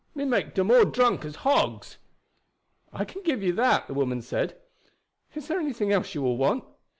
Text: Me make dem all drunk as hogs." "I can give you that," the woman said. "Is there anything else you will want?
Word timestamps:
Me 0.15 0.25
make 0.25 0.55
dem 0.55 0.71
all 0.71 0.83
drunk 0.83 1.23
as 1.23 1.35
hogs." 1.45 1.99
"I 2.91 3.05
can 3.05 3.21
give 3.21 3.43
you 3.43 3.53
that," 3.53 3.85
the 3.87 3.93
woman 3.93 4.23
said. 4.23 4.59
"Is 5.35 5.47
there 5.47 5.59
anything 5.59 5.91
else 5.93 6.15
you 6.15 6.23
will 6.23 6.37
want? 6.37 6.63